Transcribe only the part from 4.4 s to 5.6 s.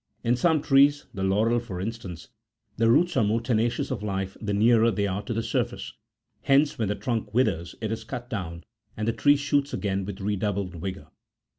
the nearer they are to the